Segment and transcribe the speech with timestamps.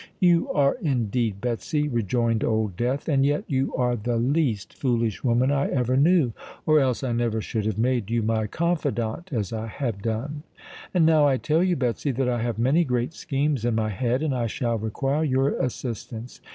[0.19, 3.07] "You are indeed, Betsy," rejoined Old Death.
[3.07, 6.33] "And yet you are the least foolish woman I ever knew;
[6.65, 10.41] or else I never should have made you my confidant as I have done.
[10.91, 14.23] And now I tell you, Betsy, that I have many great schemes in my head;
[14.23, 16.41] and I shall require your assistance.